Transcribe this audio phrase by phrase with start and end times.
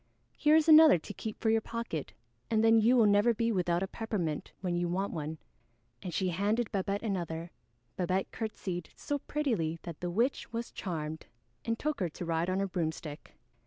[0.35, 2.13] Here is another to keep for your pocket,
[2.49, 5.37] and then you will never be without a peppermint when you want one."
[6.01, 7.51] And she handed Babette another.
[7.97, 11.27] Babette curtseyed so prettily that the witch was charmed
[11.65, 13.35] and took her to ride on her broomstick.